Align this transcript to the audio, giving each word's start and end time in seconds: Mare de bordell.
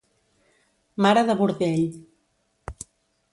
Mare 1.05 1.23
de 1.27 1.35
bordell. 1.43 1.85